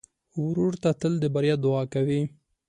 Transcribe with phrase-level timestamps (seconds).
[0.43, 2.21] ورور ته تل د بریا دعا کوې.